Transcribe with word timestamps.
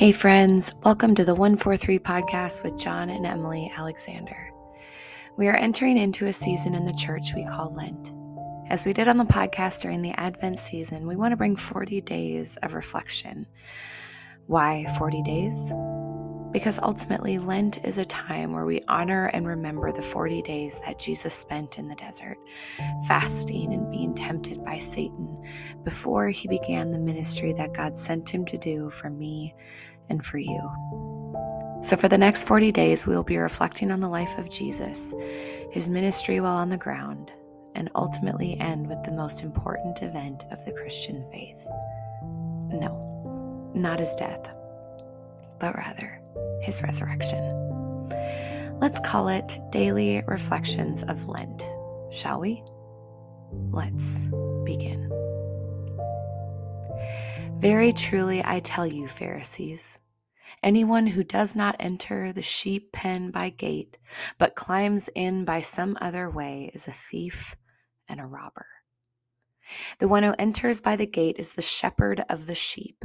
Hey, 0.00 0.12
friends, 0.12 0.74
welcome 0.82 1.14
to 1.16 1.26
the 1.26 1.34
143 1.34 1.98
podcast 1.98 2.64
with 2.64 2.80
John 2.80 3.10
and 3.10 3.26
Emily 3.26 3.70
Alexander. 3.76 4.50
We 5.36 5.46
are 5.48 5.56
entering 5.56 5.98
into 5.98 6.26
a 6.26 6.32
season 6.32 6.74
in 6.74 6.86
the 6.86 6.94
church 6.94 7.34
we 7.34 7.44
call 7.44 7.74
Lent. 7.74 8.14
As 8.70 8.86
we 8.86 8.94
did 8.94 9.08
on 9.08 9.18
the 9.18 9.24
podcast 9.24 9.82
during 9.82 10.00
the 10.00 10.18
Advent 10.18 10.58
season, 10.58 11.06
we 11.06 11.16
want 11.16 11.32
to 11.32 11.36
bring 11.36 11.54
40 11.54 12.00
days 12.00 12.56
of 12.62 12.72
reflection. 12.72 13.46
Why 14.46 14.86
40 14.96 15.22
days? 15.22 15.70
Because 16.52 16.80
ultimately, 16.80 17.38
Lent 17.38 17.84
is 17.84 17.98
a 17.98 18.04
time 18.04 18.52
where 18.52 18.64
we 18.64 18.82
honor 18.88 19.26
and 19.26 19.46
remember 19.46 19.92
the 19.92 20.02
40 20.02 20.42
days 20.42 20.80
that 20.84 20.98
Jesus 20.98 21.32
spent 21.32 21.78
in 21.78 21.86
the 21.86 21.94
desert, 21.94 22.38
fasting 23.06 23.72
and 23.72 23.90
being 23.90 24.14
tempted 24.14 24.64
by 24.64 24.78
Satan 24.78 25.40
before 25.84 26.28
he 26.28 26.48
began 26.48 26.90
the 26.90 26.98
ministry 26.98 27.52
that 27.52 27.72
God 27.72 27.96
sent 27.96 28.28
him 28.28 28.44
to 28.46 28.58
do 28.58 28.90
for 28.90 29.10
me 29.10 29.54
and 30.08 30.24
for 30.24 30.38
you. 30.38 30.60
So, 31.82 31.96
for 31.96 32.08
the 32.08 32.18
next 32.18 32.44
40 32.44 32.72
days, 32.72 33.06
we'll 33.06 33.22
be 33.22 33.38
reflecting 33.38 33.90
on 33.92 34.00
the 34.00 34.08
life 34.08 34.36
of 34.36 34.50
Jesus, 34.50 35.14
his 35.70 35.88
ministry 35.88 36.40
while 36.40 36.56
on 36.56 36.68
the 36.68 36.76
ground, 36.76 37.32
and 37.74 37.90
ultimately 37.94 38.58
end 38.58 38.88
with 38.88 39.02
the 39.04 39.12
most 39.12 39.42
important 39.42 40.02
event 40.02 40.44
of 40.50 40.64
the 40.64 40.72
Christian 40.72 41.24
faith. 41.32 41.64
No, 42.68 43.70
not 43.72 44.00
his 44.00 44.14
death, 44.16 44.50
but 45.58 45.74
rather 45.76 46.19
his 46.62 46.82
resurrection. 46.82 47.42
Let's 48.80 49.00
call 49.00 49.28
it 49.28 49.58
Daily 49.70 50.22
Reflections 50.26 51.02
of 51.02 51.28
Lent, 51.28 51.62
shall 52.10 52.40
we? 52.40 52.62
Let's 53.70 54.26
begin. 54.64 55.08
Very 57.58 57.92
truly, 57.92 58.42
I 58.44 58.60
tell 58.60 58.86
you, 58.86 59.06
Pharisees, 59.06 59.98
anyone 60.62 61.06
who 61.06 61.22
does 61.22 61.54
not 61.54 61.76
enter 61.78 62.32
the 62.32 62.42
sheep 62.42 62.90
pen 62.92 63.30
by 63.30 63.50
gate, 63.50 63.98
but 64.38 64.54
climbs 64.54 65.10
in 65.14 65.44
by 65.44 65.60
some 65.60 65.98
other 66.00 66.30
way, 66.30 66.70
is 66.72 66.88
a 66.88 66.92
thief 66.92 67.56
and 68.08 68.18
a 68.18 68.26
robber. 68.26 68.66
The 69.98 70.08
one 70.08 70.22
who 70.22 70.34
enters 70.38 70.80
by 70.80 70.96
the 70.96 71.06
gate 71.06 71.36
is 71.38 71.52
the 71.52 71.62
shepherd 71.62 72.24
of 72.28 72.46
the 72.46 72.54
sheep. 72.54 73.04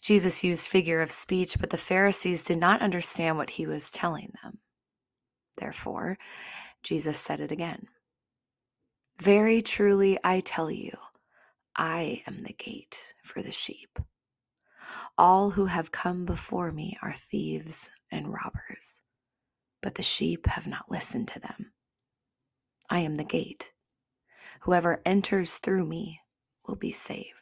Jesus 0.00 0.42
used 0.42 0.68
figure 0.68 1.00
of 1.00 1.12
speech, 1.12 1.56
but 1.60 1.70
the 1.70 1.76
Pharisees 1.76 2.44
did 2.44 2.58
not 2.58 2.82
understand 2.82 3.36
what 3.36 3.50
he 3.50 3.66
was 3.66 3.90
telling 3.90 4.32
them. 4.42 4.58
Therefore, 5.56 6.16
Jesus 6.82 7.18
said 7.18 7.40
it 7.40 7.52
again. 7.52 7.86
Very 9.20 9.60
truly, 9.60 10.18
I 10.24 10.40
tell 10.40 10.70
you, 10.70 10.96
I 11.76 12.22
am 12.26 12.42
the 12.42 12.54
gate 12.54 12.98
for 13.22 13.42
the 13.42 13.52
sheep. 13.52 13.98
All 15.18 15.50
who 15.50 15.66
have 15.66 15.92
come 15.92 16.24
before 16.24 16.72
me 16.72 16.96
are 17.02 17.12
thieves 17.12 17.90
and 18.10 18.32
robbers, 18.32 19.02
but 19.82 19.96
the 19.96 20.02
sheep 20.02 20.46
have 20.46 20.66
not 20.66 20.90
listened 20.90 21.28
to 21.28 21.40
them. 21.40 21.72
I 22.88 23.00
am 23.00 23.16
the 23.16 23.24
gate. 23.24 23.72
Whoever 24.62 25.02
enters 25.04 25.58
through 25.58 25.86
me 25.86 26.20
will 26.66 26.76
be 26.76 26.92
saved 26.92 27.40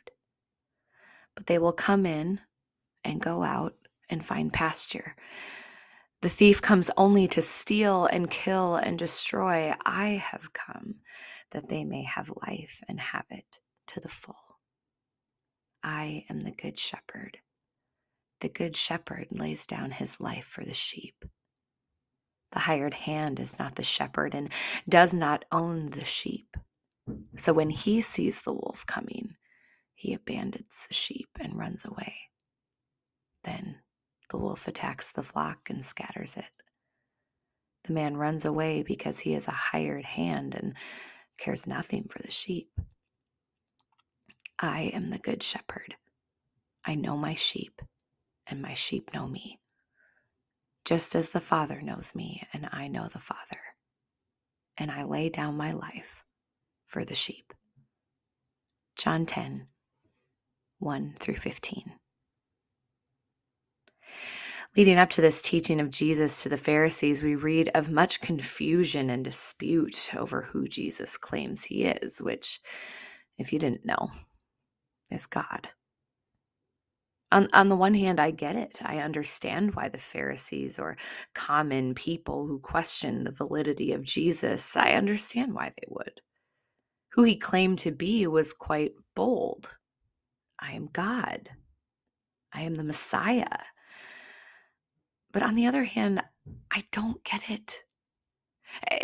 but 1.38 1.46
they 1.46 1.56
will 1.56 1.72
come 1.72 2.04
in 2.04 2.40
and 3.04 3.20
go 3.20 3.42
out 3.42 3.74
and 4.08 4.24
find 4.24 4.52
pasture. 4.52 5.14
The 6.20 6.28
thief 6.28 6.60
comes 6.60 6.90
only 6.96 7.28
to 7.28 7.42
steal 7.42 8.06
and 8.06 8.30
kill 8.30 8.76
and 8.76 8.98
destroy. 8.98 9.74
I 9.84 10.08
have 10.08 10.52
come 10.52 10.96
that 11.50 11.68
they 11.68 11.84
may 11.84 12.02
have 12.02 12.32
life 12.46 12.82
and 12.88 12.98
have 12.98 13.26
it 13.30 13.60
to 13.88 14.00
the 14.00 14.08
full. 14.08 14.34
I 15.82 16.24
am 16.28 16.40
the 16.40 16.50
good 16.50 16.78
shepherd. 16.78 17.38
The 18.40 18.48
good 18.48 18.76
shepherd 18.76 19.28
lays 19.30 19.66
down 19.66 19.92
his 19.92 20.20
life 20.20 20.44
for 20.44 20.64
the 20.64 20.74
sheep. 20.74 21.24
The 22.52 22.60
hired 22.60 22.94
hand 22.94 23.38
is 23.38 23.58
not 23.58 23.76
the 23.76 23.84
shepherd 23.84 24.34
and 24.34 24.50
does 24.88 25.12
not 25.14 25.44
own 25.52 25.90
the 25.90 26.04
sheep. 26.04 26.56
So 27.36 27.52
when 27.52 27.70
he 27.70 28.00
sees 28.00 28.42
the 28.42 28.52
wolf 28.52 28.84
coming, 28.86 29.36
he 29.94 30.14
abandons 30.14 30.86
the 30.88 30.94
sheep 30.94 31.28
and 31.40 31.58
runs 31.58 31.84
away. 31.84 32.27
Then 33.48 33.76
the 34.28 34.36
wolf 34.36 34.68
attacks 34.68 35.10
the 35.10 35.22
flock 35.22 35.70
and 35.70 35.82
scatters 35.82 36.36
it. 36.36 36.50
The 37.84 37.94
man 37.94 38.18
runs 38.18 38.44
away 38.44 38.82
because 38.82 39.20
he 39.20 39.32
is 39.32 39.48
a 39.48 39.52
hired 39.52 40.04
hand 40.04 40.54
and 40.54 40.74
cares 41.38 41.66
nothing 41.66 42.08
for 42.10 42.18
the 42.18 42.30
sheep. 42.30 42.70
I 44.58 44.90
am 44.92 45.08
the 45.08 45.18
good 45.18 45.42
shepherd. 45.42 45.96
I 46.84 46.94
know 46.94 47.16
my 47.16 47.34
sheep, 47.34 47.80
and 48.46 48.60
my 48.60 48.74
sheep 48.74 49.14
know 49.14 49.26
me, 49.26 49.58
just 50.84 51.14
as 51.14 51.30
the 51.30 51.40
Father 51.40 51.80
knows 51.80 52.14
me, 52.14 52.46
and 52.52 52.68
I 52.70 52.86
know 52.88 53.08
the 53.08 53.18
Father. 53.18 53.60
And 54.76 54.90
I 54.90 55.04
lay 55.04 55.30
down 55.30 55.56
my 55.56 55.72
life 55.72 56.22
for 56.86 57.02
the 57.02 57.14
sheep. 57.14 57.54
John 58.94 59.24
10 59.24 59.68
1 60.80 61.16
through 61.18 61.36
15. 61.36 61.98
Leading 64.76 64.98
up 64.98 65.10
to 65.10 65.20
this 65.20 65.42
teaching 65.42 65.80
of 65.80 65.90
Jesus 65.90 66.42
to 66.42 66.48
the 66.48 66.56
Pharisees, 66.56 67.22
we 67.22 67.34
read 67.34 67.70
of 67.74 67.90
much 67.90 68.20
confusion 68.20 69.10
and 69.10 69.24
dispute 69.24 70.14
over 70.16 70.42
who 70.42 70.68
Jesus 70.68 71.16
claims 71.16 71.64
he 71.64 71.84
is, 71.84 72.22
which, 72.22 72.60
if 73.38 73.52
you 73.52 73.58
didn't 73.58 73.86
know, 73.86 74.10
is 75.10 75.26
God. 75.26 75.68
On, 77.32 77.48
on 77.52 77.68
the 77.68 77.76
one 77.76 77.94
hand, 77.94 78.20
I 78.20 78.30
get 78.30 78.56
it. 78.56 78.78
I 78.82 78.98
understand 78.98 79.74
why 79.74 79.88
the 79.88 79.98
Pharisees 79.98 80.78
or 80.78 80.96
common 81.34 81.94
people 81.94 82.46
who 82.46 82.58
question 82.58 83.24
the 83.24 83.32
validity 83.32 83.92
of 83.92 84.02
Jesus, 84.02 84.76
I 84.76 84.92
understand 84.92 85.54
why 85.54 85.72
they 85.76 85.86
would. 85.88 86.20
Who 87.12 87.24
he 87.24 87.36
claimed 87.36 87.80
to 87.80 87.90
be 87.90 88.26
was 88.26 88.52
quite 88.52 88.92
bold 89.14 89.76
I 90.60 90.72
am 90.72 90.88
God. 90.92 91.50
I 92.52 92.62
am 92.62 92.74
the 92.74 92.84
Messiah. 92.84 93.46
But 95.32 95.42
on 95.42 95.54
the 95.54 95.66
other 95.66 95.84
hand, 95.84 96.22
I 96.70 96.84
don't 96.92 97.22
get 97.24 97.50
it. 97.50 97.84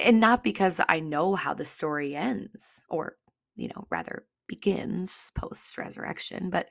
And 0.03 0.21
not 0.21 0.45
because 0.45 0.81
I 0.89 1.01
know 1.01 1.35
how 1.35 1.55
the 1.55 1.65
story 1.65 2.15
ends, 2.15 2.85
or, 2.89 3.17
you 3.57 3.69
know, 3.69 3.87
rather 3.91 4.27
begins 4.47 5.33
post 5.35 5.79
resurrection, 5.79 6.51
but 6.51 6.69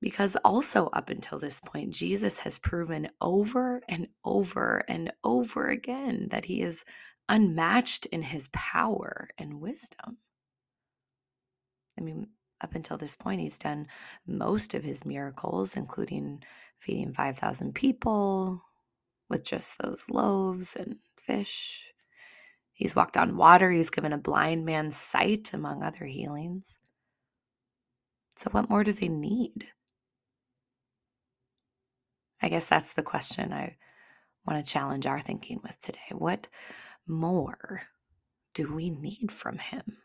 because 0.00 0.36
also 0.44 0.88
up 0.88 1.10
until 1.10 1.38
this 1.38 1.60
point, 1.60 1.90
Jesus 1.90 2.40
has 2.40 2.58
proven 2.58 3.08
over 3.20 3.82
and 3.88 4.06
over 4.24 4.84
and 4.88 5.12
over 5.24 5.66
again 5.66 6.28
that 6.30 6.44
he 6.44 6.62
is 6.62 6.84
unmatched 7.28 8.06
in 8.06 8.22
his 8.22 8.48
power 8.52 9.28
and 9.38 9.60
wisdom. 9.60 10.18
I 11.98 12.02
mean, 12.02 12.28
up 12.60 12.74
until 12.74 12.96
this 12.96 13.16
point, 13.16 13.40
he's 13.40 13.58
done 13.58 13.88
most 14.26 14.74
of 14.74 14.84
his 14.84 15.04
miracles, 15.04 15.76
including 15.76 16.42
feeding 16.78 17.12
5,000 17.12 17.74
people 17.74 18.62
with 19.28 19.44
just 19.44 19.78
those 19.78 20.08
loaves 20.10 20.76
and 20.76 20.96
fish. 21.16 21.92
He's 22.72 22.94
walked 22.94 23.16
on 23.16 23.36
water. 23.36 23.70
He's 23.70 23.90
given 23.90 24.12
a 24.12 24.18
blind 24.18 24.64
man 24.64 24.90
sight, 24.90 25.52
among 25.52 25.82
other 25.82 26.04
healings. 26.04 26.78
So, 28.36 28.50
what 28.50 28.70
more 28.70 28.84
do 28.84 28.92
they 28.92 29.08
need? 29.08 29.66
I 32.40 32.48
guess 32.48 32.66
that's 32.66 32.92
the 32.92 33.02
question 33.02 33.52
I 33.52 33.76
want 34.46 34.64
to 34.64 34.72
challenge 34.72 35.06
our 35.06 35.20
thinking 35.20 35.60
with 35.62 35.78
today. 35.80 35.98
What 36.12 36.46
more 37.06 37.82
do 38.54 38.72
we 38.72 38.90
need 38.90 39.32
from 39.32 39.58
him? 39.58 39.98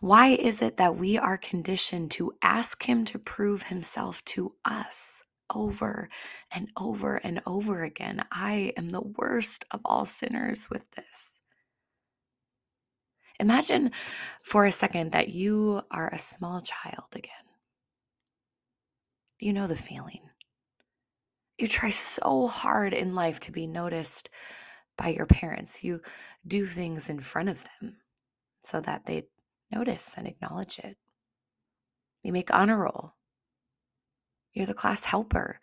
Why 0.00 0.28
is 0.28 0.62
it 0.62 0.76
that 0.76 0.96
we 0.96 1.18
are 1.18 1.38
conditioned 1.38 2.10
to 2.12 2.32
ask 2.42 2.84
Him 2.84 3.04
to 3.06 3.18
prove 3.18 3.64
Himself 3.64 4.24
to 4.26 4.54
us 4.64 5.22
over 5.54 6.08
and 6.50 6.70
over 6.76 7.16
and 7.16 7.40
over 7.46 7.82
again? 7.82 8.24
I 8.30 8.72
am 8.76 8.88
the 8.90 9.02
worst 9.02 9.64
of 9.70 9.80
all 9.84 10.04
sinners 10.04 10.68
with 10.70 10.90
this. 10.92 11.42
Imagine 13.40 13.90
for 14.42 14.64
a 14.66 14.72
second 14.72 15.12
that 15.12 15.30
you 15.30 15.82
are 15.90 16.08
a 16.08 16.18
small 16.18 16.60
child 16.60 17.08
again. 17.14 17.32
You 19.40 19.52
know 19.52 19.66
the 19.66 19.74
feeling. 19.74 20.20
You 21.58 21.66
try 21.66 21.90
so 21.90 22.46
hard 22.46 22.94
in 22.94 23.14
life 23.14 23.40
to 23.40 23.52
be 23.52 23.66
noticed 23.66 24.30
by 24.96 25.08
your 25.08 25.26
parents. 25.26 25.82
You 25.82 26.00
do 26.46 26.66
things 26.66 27.10
in 27.10 27.20
front 27.20 27.48
of 27.48 27.64
them 27.80 27.96
so 28.62 28.80
that 28.80 29.06
they 29.06 29.24
notice 29.72 30.14
and 30.16 30.26
acknowledge 30.26 30.78
it. 30.78 30.96
You 32.22 32.32
make 32.32 32.52
honor 32.52 32.78
roll. 32.78 33.14
You're 34.52 34.66
the 34.66 34.74
class 34.74 35.04
helper. 35.04 35.58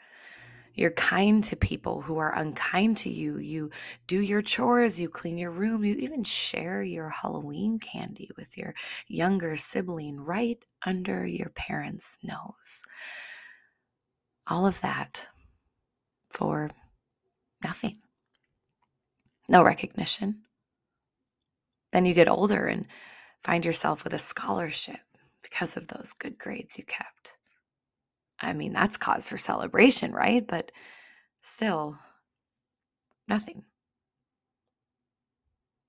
You're 0.73 0.91
kind 0.91 1.43
to 1.45 1.55
people 1.55 2.01
who 2.01 2.17
are 2.17 2.33
unkind 2.33 2.97
to 2.97 3.09
you. 3.09 3.37
You 3.37 3.71
do 4.07 4.21
your 4.21 4.41
chores, 4.41 4.99
you 4.99 5.09
clean 5.09 5.37
your 5.37 5.51
room, 5.51 5.83
you 5.83 5.95
even 5.95 6.23
share 6.23 6.81
your 6.81 7.09
Halloween 7.09 7.79
candy 7.79 8.29
with 8.37 8.57
your 8.57 8.73
younger 9.07 9.57
sibling 9.57 10.19
right 10.19 10.63
under 10.85 11.25
your 11.25 11.49
parents' 11.49 12.17
nose. 12.23 12.83
All 14.47 14.65
of 14.65 14.79
that 14.81 15.27
for 16.29 16.69
nothing. 17.63 17.99
No 19.47 19.63
recognition. 19.63 20.43
Then 21.91 22.05
you 22.05 22.13
get 22.13 22.29
older 22.29 22.65
and 22.65 22.85
find 23.43 23.65
yourself 23.65 24.03
with 24.03 24.13
a 24.13 24.19
scholarship 24.19 24.99
because 25.41 25.77
of 25.77 25.87
those 25.87 26.13
good 26.13 26.37
grades 26.37 26.77
you 26.77 26.83
kept. 26.85 27.37
I 28.39 28.53
mean, 28.53 28.73
that's 28.73 28.97
cause 28.97 29.29
for 29.29 29.37
celebration, 29.37 30.13
right? 30.13 30.45
But 30.45 30.71
still, 31.41 31.97
nothing. 33.27 33.63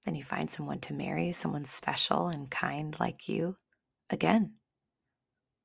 Then 0.04 0.14
you 0.14 0.24
find 0.24 0.50
someone 0.50 0.80
to 0.80 0.94
marry, 0.94 1.32
someone 1.32 1.64
special 1.64 2.28
and 2.28 2.50
kind 2.50 2.96
like 2.98 3.28
you. 3.28 3.56
Again, 4.08 4.54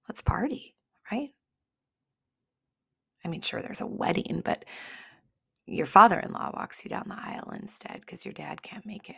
let's 0.07 0.21
party, 0.21 0.75
right? 1.11 1.29
I 3.23 3.27
mean, 3.27 3.41
sure, 3.41 3.61
there's 3.61 3.81
a 3.81 3.88
wedding, 3.88 4.41
but 4.45 4.65
your 5.65 5.88
father 5.88 6.19
in 6.19 6.31
law 6.31 6.51
walks 6.53 6.83
you 6.83 6.89
down 6.89 7.05
the 7.07 7.17
aisle 7.17 7.53
instead 7.59 8.01
because 8.01 8.23
your 8.23 8.33
dad 8.33 8.61
can't 8.61 8.85
make 8.85 9.09
it. 9.09 9.15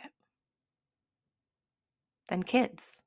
Then 2.28 2.42
kids. 2.42 3.02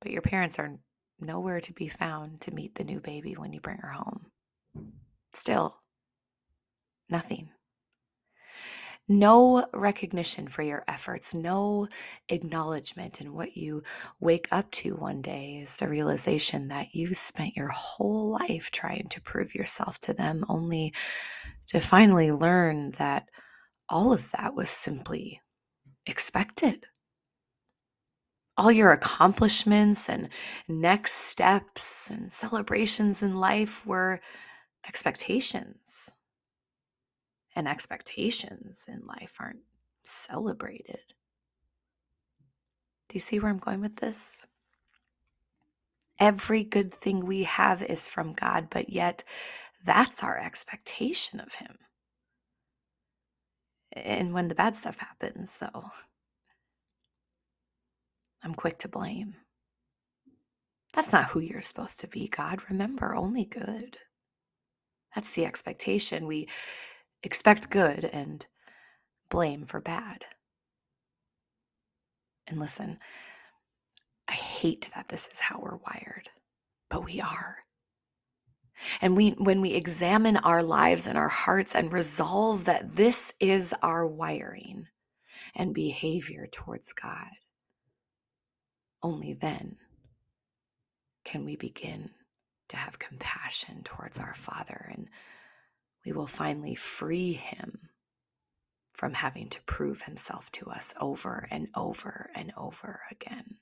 But 0.00 0.12
your 0.12 0.22
parents 0.22 0.58
are 0.58 0.78
nowhere 1.20 1.60
to 1.60 1.72
be 1.72 1.88
found 1.88 2.40
to 2.42 2.54
meet 2.54 2.74
the 2.74 2.84
new 2.84 3.00
baby 3.00 3.34
when 3.34 3.52
you 3.52 3.60
bring 3.60 3.78
her 3.78 3.90
home. 3.90 4.26
Still, 5.32 5.76
nothing. 7.08 7.50
No 9.10 9.66
recognition 9.72 10.48
for 10.48 10.62
your 10.62 10.84
efforts, 10.86 11.34
no 11.34 11.88
acknowledgement 12.28 13.22
in 13.22 13.32
what 13.32 13.56
you 13.56 13.82
wake 14.20 14.48
up 14.52 14.70
to 14.72 14.96
one 14.96 15.22
day 15.22 15.60
is 15.62 15.76
the 15.76 15.88
realization 15.88 16.68
that 16.68 16.94
you 16.94 17.14
spent 17.14 17.56
your 17.56 17.68
whole 17.68 18.30
life 18.32 18.70
trying 18.70 19.08
to 19.08 19.20
prove 19.22 19.54
yourself 19.54 19.98
to 20.00 20.12
them, 20.12 20.44
only 20.50 20.92
to 21.68 21.80
finally 21.80 22.30
learn 22.30 22.90
that 22.92 23.30
all 23.88 24.12
of 24.12 24.30
that 24.32 24.54
was 24.54 24.68
simply 24.68 25.40
expected 26.04 26.84
all 28.58 28.72
your 28.72 28.90
accomplishments 28.90 30.08
and 30.10 30.28
next 30.66 31.12
steps 31.12 32.10
and 32.10 32.30
celebrations 32.30 33.22
in 33.22 33.38
life 33.38 33.86
were 33.86 34.20
expectations. 34.86 36.14
And 37.54 37.68
expectations 37.68 38.86
in 38.88 39.02
life 39.06 39.34
aren't 39.38 39.62
celebrated. 40.02 41.00
Do 43.08 43.14
you 43.14 43.20
see 43.20 43.38
where 43.38 43.50
I'm 43.50 43.58
going 43.58 43.80
with 43.80 43.96
this? 43.96 44.44
Every 46.18 46.64
good 46.64 46.92
thing 46.92 47.24
we 47.24 47.44
have 47.44 47.80
is 47.82 48.08
from 48.08 48.32
God, 48.32 48.68
but 48.70 48.90
yet 48.90 49.22
that's 49.84 50.24
our 50.24 50.36
expectation 50.36 51.38
of 51.38 51.54
Him. 51.54 51.78
And 53.92 54.34
when 54.34 54.48
the 54.48 54.54
bad 54.54 54.76
stuff 54.76 54.98
happens, 54.98 55.56
though, 55.58 55.84
I'm 58.44 58.54
quick 58.54 58.78
to 58.78 58.88
blame. 58.88 59.34
That's 60.94 61.12
not 61.12 61.26
who 61.26 61.40
you're 61.40 61.62
supposed 61.62 62.00
to 62.00 62.08
be, 62.08 62.28
God. 62.28 62.62
Remember, 62.70 63.14
only 63.14 63.44
good. 63.44 63.98
That's 65.14 65.34
the 65.34 65.44
expectation. 65.44 66.26
We 66.26 66.48
expect 67.22 67.70
good 67.70 68.04
and 68.04 68.46
blame 69.30 69.66
for 69.66 69.80
bad. 69.80 70.24
And 72.46 72.58
listen, 72.58 72.98
I 74.28 74.32
hate 74.32 74.88
that 74.94 75.08
this 75.08 75.28
is 75.32 75.40
how 75.40 75.58
we're 75.60 75.76
wired, 75.76 76.30
but 76.90 77.04
we 77.04 77.20
are. 77.20 77.58
And 79.00 79.16
we 79.16 79.30
when 79.30 79.60
we 79.60 79.72
examine 79.74 80.36
our 80.38 80.62
lives 80.62 81.06
and 81.06 81.18
our 81.18 81.28
hearts 81.28 81.74
and 81.74 81.92
resolve 81.92 82.64
that 82.64 82.94
this 82.94 83.34
is 83.40 83.74
our 83.82 84.06
wiring 84.06 84.86
and 85.54 85.74
behavior 85.74 86.46
towards 86.50 86.92
God, 86.92 87.28
only 89.02 89.32
then 89.32 89.76
can 91.24 91.44
we 91.44 91.56
begin 91.56 92.10
to 92.68 92.76
have 92.76 92.98
compassion 92.98 93.82
towards 93.82 94.18
our 94.18 94.34
Father, 94.34 94.90
and 94.92 95.08
we 96.04 96.12
will 96.12 96.26
finally 96.26 96.74
free 96.74 97.32
him 97.32 97.90
from 98.92 99.14
having 99.14 99.48
to 99.48 99.62
prove 99.62 100.02
himself 100.02 100.50
to 100.52 100.66
us 100.66 100.94
over 101.00 101.46
and 101.50 101.68
over 101.74 102.30
and 102.34 102.52
over 102.56 103.02
again. 103.10 103.56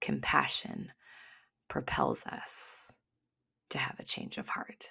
Compassion 0.00 0.92
propels 1.68 2.26
us 2.26 2.92
to 3.70 3.78
have 3.78 3.98
a 3.98 4.04
change 4.04 4.36
of 4.36 4.48
heart. 4.48 4.88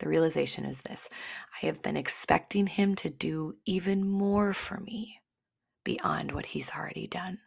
The 0.00 0.08
realization 0.08 0.64
is 0.64 0.82
this 0.82 1.08
I 1.62 1.66
have 1.66 1.82
been 1.82 1.96
expecting 1.96 2.66
him 2.66 2.94
to 2.96 3.10
do 3.10 3.56
even 3.66 4.08
more 4.08 4.52
for 4.52 4.78
me 4.80 5.18
beyond 5.84 6.32
what 6.32 6.46
he's 6.46 6.70
already 6.70 7.06
done. 7.06 7.38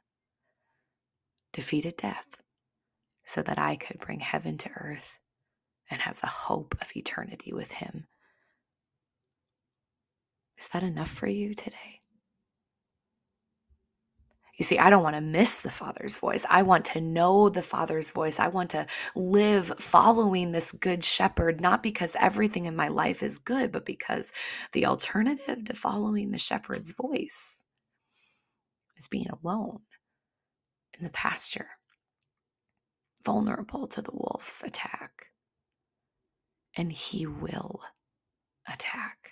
Defeated 1.53 1.97
death 1.97 2.41
so 3.23 3.41
that 3.41 3.59
I 3.59 3.75
could 3.75 3.99
bring 3.99 4.19
heaven 4.19 4.57
to 4.59 4.69
earth 4.69 5.19
and 5.89 6.01
have 6.01 6.19
the 6.21 6.27
hope 6.27 6.75
of 6.81 6.95
eternity 6.95 7.53
with 7.53 7.71
him. 7.71 8.07
Is 10.57 10.69
that 10.69 10.83
enough 10.83 11.09
for 11.09 11.27
you 11.27 11.53
today? 11.53 12.01
You 14.57 14.65
see, 14.65 14.77
I 14.77 14.91
don't 14.91 15.01
want 15.01 15.15
to 15.15 15.21
miss 15.21 15.59
the 15.61 15.71
Father's 15.71 16.17
voice. 16.17 16.45
I 16.47 16.61
want 16.61 16.85
to 16.85 17.01
know 17.01 17.49
the 17.49 17.63
Father's 17.63 18.11
voice. 18.11 18.39
I 18.39 18.47
want 18.49 18.69
to 18.71 18.85
live 19.15 19.73
following 19.79 20.51
this 20.51 20.71
good 20.71 21.03
shepherd, 21.03 21.59
not 21.61 21.81
because 21.81 22.15
everything 22.19 22.65
in 22.67 22.75
my 22.75 22.87
life 22.87 23.23
is 23.23 23.39
good, 23.39 23.71
but 23.71 23.85
because 23.85 24.31
the 24.73 24.85
alternative 24.85 25.65
to 25.65 25.73
following 25.73 26.29
the 26.29 26.37
shepherd's 26.37 26.91
voice 26.91 27.63
is 29.01 29.07
being 29.07 29.29
alone 29.29 29.79
in 30.97 31.03
the 31.03 31.09
pasture, 31.09 31.69
vulnerable 33.25 33.87
to 33.87 34.01
the 34.01 34.11
wolf's 34.13 34.63
attack. 34.63 35.27
And 36.75 36.91
he 36.91 37.25
will 37.25 37.81
attack. 38.71 39.31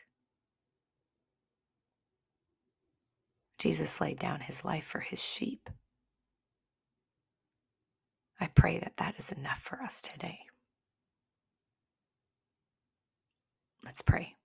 Jesus 3.59 4.01
laid 4.01 4.17
down 4.17 4.39
his 4.39 4.65
life 4.65 4.85
for 4.85 4.99
his 4.99 5.23
sheep. 5.23 5.69
I 8.41 8.47
pray 8.47 8.79
that 8.79 8.97
that 8.97 9.15
is 9.19 9.31
enough 9.31 9.59
for 9.59 9.81
us 9.81 10.01
today. 10.01 10.39
Let's 13.85 14.01
pray. 14.01 14.35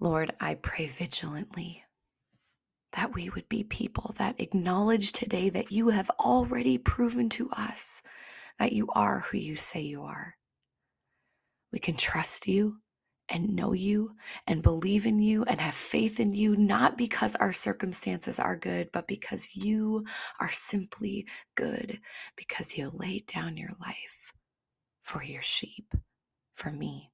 Lord, 0.00 0.32
I 0.40 0.54
pray 0.54 0.86
vigilantly 0.86 1.84
that 2.94 3.14
we 3.14 3.28
would 3.30 3.48
be 3.48 3.64
people 3.64 4.14
that 4.18 4.40
acknowledge 4.40 5.12
today 5.12 5.48
that 5.50 5.72
you 5.72 5.88
have 5.90 6.10
already 6.20 6.78
proven 6.78 7.28
to 7.28 7.50
us 7.50 8.02
that 8.58 8.72
you 8.72 8.88
are 8.94 9.20
who 9.20 9.38
you 9.38 9.56
say 9.56 9.80
you 9.80 10.02
are. 10.02 10.36
We 11.72 11.78
can 11.80 11.96
trust 11.96 12.46
you 12.46 12.76
and 13.28 13.56
know 13.56 13.72
you 13.72 14.12
and 14.46 14.62
believe 14.62 15.06
in 15.06 15.18
you 15.18 15.44
and 15.44 15.60
have 15.60 15.74
faith 15.74 16.20
in 16.20 16.34
you, 16.34 16.56
not 16.56 16.96
because 16.96 17.34
our 17.36 17.52
circumstances 17.52 18.38
are 18.38 18.56
good, 18.56 18.90
but 18.92 19.08
because 19.08 19.56
you 19.56 20.04
are 20.38 20.50
simply 20.50 21.26
good, 21.56 21.98
because 22.36 22.76
you 22.76 22.90
laid 22.92 23.26
down 23.26 23.56
your 23.56 23.72
life 23.80 24.32
for 25.02 25.22
your 25.22 25.42
sheep, 25.42 25.94
for 26.54 26.70
me. 26.70 27.10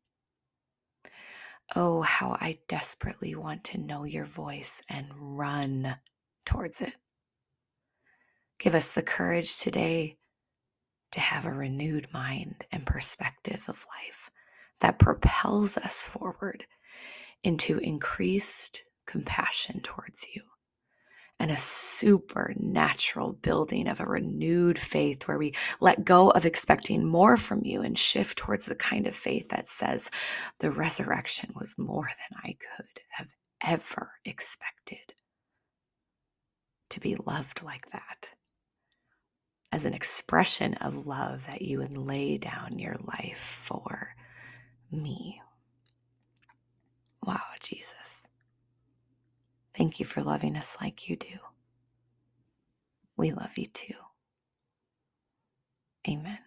Oh, 1.76 2.02
how 2.02 2.32
I 2.32 2.58
desperately 2.68 3.34
want 3.34 3.64
to 3.64 3.78
know 3.78 4.04
your 4.04 4.24
voice 4.24 4.82
and 4.88 5.06
run 5.16 5.96
towards 6.44 6.80
it. 6.80 6.94
Give 8.58 8.74
us 8.74 8.92
the 8.92 9.02
courage 9.02 9.56
today 9.56 10.16
to 11.12 11.20
have 11.20 11.46
a 11.46 11.52
renewed 11.52 12.12
mind 12.12 12.64
and 12.72 12.86
perspective 12.86 13.64
of 13.68 13.86
life 14.00 14.30
that 14.80 14.98
propels 14.98 15.76
us 15.76 16.02
forward 16.02 16.66
into 17.42 17.78
increased 17.78 18.82
compassion 19.06 19.80
towards 19.80 20.26
you 20.34 20.42
and 21.40 21.50
a 21.50 21.56
supernatural 21.56 23.32
building 23.32 23.88
of 23.88 23.98
a 23.98 24.04
renewed 24.04 24.78
faith 24.78 25.26
where 25.26 25.38
we 25.38 25.54
let 25.80 26.04
go 26.04 26.30
of 26.30 26.44
expecting 26.44 27.04
more 27.04 27.38
from 27.38 27.64
you 27.64 27.80
and 27.80 27.98
shift 27.98 28.36
towards 28.36 28.66
the 28.66 28.74
kind 28.74 29.06
of 29.06 29.14
faith 29.14 29.48
that 29.48 29.66
says 29.66 30.10
the 30.58 30.70
resurrection 30.70 31.50
was 31.56 31.78
more 31.78 32.04
than 32.04 32.38
I 32.44 32.56
could 32.76 33.00
have 33.08 33.32
ever 33.62 34.12
expected. 34.24 35.14
To 36.90 37.00
be 37.00 37.16
loved 37.16 37.62
like 37.62 37.90
that 37.92 38.30
as 39.72 39.86
an 39.86 39.94
expression 39.94 40.74
of 40.74 41.06
love 41.06 41.46
that 41.46 41.62
you 41.62 41.78
would 41.78 41.96
lay 41.96 42.36
down 42.36 42.78
your 42.78 42.96
life 43.06 43.62
for 43.62 44.14
me. 44.90 45.40
Wow. 47.24 47.40
Thank 49.80 50.00
you 50.00 50.06
for 50.06 50.22
loving 50.22 50.58
us 50.58 50.78
like 50.82 51.08
you 51.10 51.16
do. 51.16 51.38
We 53.16 53.32
love 53.32 53.58
you 53.58 53.66
too. 53.66 53.94
Amen. 56.08 56.38